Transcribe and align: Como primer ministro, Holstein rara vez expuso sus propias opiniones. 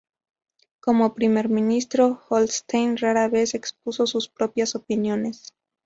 Como 0.79 1.13
primer 1.13 1.47
ministro, 1.47 2.23
Holstein 2.27 2.97
rara 2.97 3.27
vez 3.29 3.53
expuso 3.53 4.07
sus 4.07 4.29
propias 4.29 4.73
opiniones. 4.73 5.53